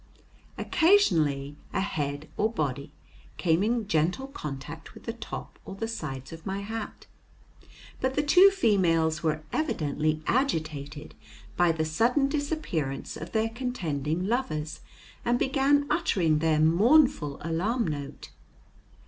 Occasionally 0.57 1.57
a 1.73 1.79
head 1.79 2.27
or 2.35 2.47
a 2.47 2.49
body 2.49 2.91
came 3.37 3.61
in 3.61 3.87
gentle 3.87 4.25
contact 4.25 4.95
with 4.95 5.03
the 5.03 5.13
top 5.13 5.59
or 5.63 5.75
the 5.75 5.87
sides 5.87 6.33
of 6.33 6.43
my 6.43 6.61
hat. 6.61 7.05
But 7.99 8.15
the 8.15 8.23
two 8.23 8.49
females 8.49 9.21
were 9.21 9.43
evidently 9.53 10.23
agitated 10.25 11.13
by 11.55 11.71
the 11.71 11.85
sudden 11.85 12.27
disappearance 12.29 13.15
of 13.15 13.31
their 13.31 13.49
contending 13.49 14.25
lovers, 14.25 14.79
and 15.23 15.37
began 15.37 15.85
uttering 15.91 16.39
their 16.39 16.59
mournful 16.59 17.37
alarm 17.43 17.85
note. 17.85 18.31